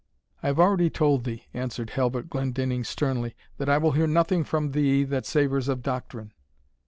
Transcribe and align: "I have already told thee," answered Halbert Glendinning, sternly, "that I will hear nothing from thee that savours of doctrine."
"I 0.41 0.47
have 0.47 0.59
already 0.59 0.89
told 0.89 1.25
thee," 1.25 1.45
answered 1.53 1.91
Halbert 1.91 2.27
Glendinning, 2.27 2.83
sternly, 2.83 3.35
"that 3.59 3.69
I 3.69 3.77
will 3.77 3.91
hear 3.91 4.07
nothing 4.07 4.43
from 4.43 4.71
thee 4.71 5.03
that 5.03 5.27
savours 5.27 5.67
of 5.67 5.83
doctrine." 5.83 6.33